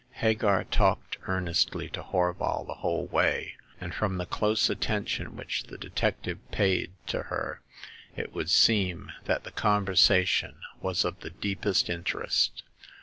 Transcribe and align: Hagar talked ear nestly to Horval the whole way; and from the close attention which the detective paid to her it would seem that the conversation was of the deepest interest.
Hagar 0.13 0.63
talked 0.63 1.19
ear 1.29 1.39
nestly 1.39 1.87
to 1.93 2.01
Horval 2.01 2.65
the 2.65 2.73
whole 2.73 3.05
way; 3.05 3.53
and 3.79 3.93
from 3.93 4.17
the 4.17 4.25
close 4.25 4.67
attention 4.67 5.35
which 5.35 5.65
the 5.65 5.77
detective 5.77 6.39
paid 6.49 6.91
to 7.05 7.21
her 7.29 7.61
it 8.15 8.33
would 8.33 8.49
seem 8.49 9.11
that 9.25 9.43
the 9.43 9.51
conversation 9.51 10.55
was 10.79 11.05
of 11.05 11.19
the 11.19 11.29
deepest 11.29 11.87
interest. 11.87 12.63